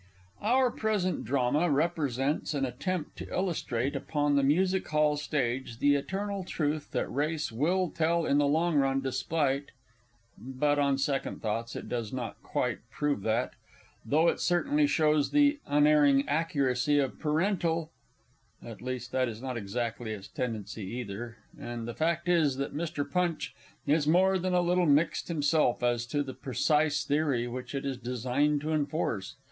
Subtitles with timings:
[0.41, 6.43] Our present Drama represents an attempt to illustrate upon the Music hall stage the eternal
[6.43, 9.65] truth that race will tell in the long run, despite
[10.39, 13.51] but, on second thoughts, it does not quite prove that,
[14.03, 17.91] though it certainly shows the unerring accuracy of parental
[18.65, 23.07] at least, that is not exactly its tendency, either; and the fact is that Mr.
[23.07, 23.53] Punch
[23.85, 27.97] is more than a little mixed himself as to the precise theory which it is
[27.99, 29.35] designed to enforce.